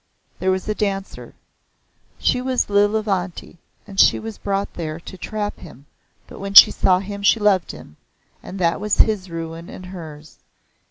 "There 0.39 0.49
was 0.49 0.67
a 0.67 0.73
Dancer. 0.73 1.35
She 2.17 2.41
was 2.41 2.71
Lilavanti, 2.71 3.57
and 3.85 3.99
she 3.99 4.17
was 4.17 4.39
brought 4.39 4.73
there 4.73 4.99
to 4.99 5.15
trap 5.15 5.59
him 5.59 5.85
but 6.25 6.39
when 6.39 6.55
she 6.55 6.71
saw 6.71 6.97
him 6.97 7.21
she 7.21 7.39
loved 7.39 7.71
him, 7.71 7.97
and 8.41 8.57
that 8.57 8.81
was 8.81 8.97
his 8.97 9.29
ruin 9.29 9.69
and 9.69 9.85
hers. 9.85 10.39